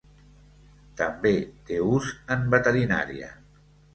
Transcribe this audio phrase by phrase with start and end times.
[1.01, 1.33] També
[1.69, 3.29] té ús en veterinària.